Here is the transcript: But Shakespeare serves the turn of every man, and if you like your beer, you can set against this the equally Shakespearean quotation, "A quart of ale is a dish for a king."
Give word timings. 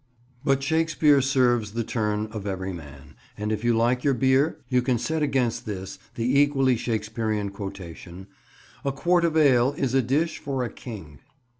But 0.43 0.63
Shakespeare 0.63 1.21
serves 1.21 1.73
the 1.73 1.83
turn 1.83 2.25
of 2.31 2.47
every 2.47 2.73
man, 2.73 3.13
and 3.37 3.51
if 3.51 3.63
you 3.63 3.77
like 3.77 4.03
your 4.03 4.15
beer, 4.15 4.57
you 4.67 4.81
can 4.81 4.97
set 4.97 5.21
against 5.21 5.67
this 5.67 5.99
the 6.15 6.39
equally 6.41 6.75
Shakespearean 6.75 7.51
quotation, 7.51 8.25
"A 8.83 8.91
quart 8.91 9.23
of 9.23 9.37
ale 9.37 9.75
is 9.77 9.93
a 9.93 10.01
dish 10.01 10.39
for 10.39 10.63
a 10.63 10.71
king." 10.73 11.19